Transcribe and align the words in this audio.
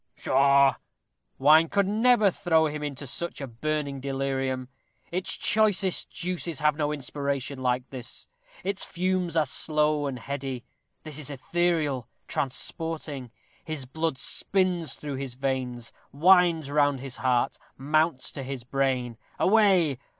Pshaw! 0.15 0.77
wine 1.37 1.69
could 1.69 1.85
never 1.87 2.31
throw 2.31 2.65
him 2.65 2.81
into 2.81 3.05
such 3.05 3.39
a 3.39 3.45
burning 3.45 3.99
delirium. 3.99 4.67
Its 5.11 5.37
choicest 5.37 6.09
juices 6.09 6.59
have 6.59 6.75
no 6.75 6.91
inspiration 6.91 7.61
like 7.61 7.87
this. 7.91 8.27
Its 8.63 8.83
fumes 8.83 9.37
are 9.37 9.45
slow 9.45 10.07
and 10.07 10.17
heady. 10.17 10.63
This 11.03 11.19
is 11.19 11.29
ethereal, 11.29 12.07
transporting. 12.27 13.29
His 13.63 13.85
blood 13.85 14.17
spins 14.17 14.95
through 14.95 15.17
his 15.17 15.35
veins; 15.35 15.93
winds 16.11 16.71
round 16.71 16.99
his 16.99 17.17
heart; 17.17 17.59
mounts 17.77 18.31
to 18.31 18.41
his 18.41 18.63
brain. 18.63 19.19
Away! 19.37 19.99